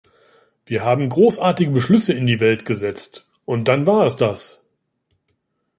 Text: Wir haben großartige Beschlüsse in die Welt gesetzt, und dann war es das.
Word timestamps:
Wir 0.65 0.83
haben 0.83 1.09
großartige 1.09 1.69
Beschlüsse 1.69 2.13
in 2.13 2.25
die 2.25 2.39
Welt 2.39 2.65
gesetzt, 2.65 3.29
und 3.45 3.65
dann 3.67 3.85
war 3.85 4.03
es 4.07 4.15
das. 4.15 4.65